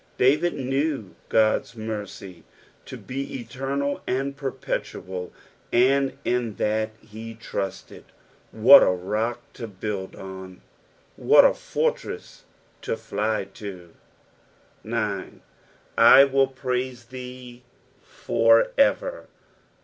[0.17, 2.43] David knew God's mercy
[2.85, 5.31] to bo eternal and perpetual,
[5.71, 8.05] and in that he trusted.
[8.51, 12.45] What a rock to build on I What a fortreas
[12.81, 13.93] to fly to
[14.83, 15.41] I 9.
[15.99, 17.61] "7 willpraiM thee
[18.03, 19.27] for eeer."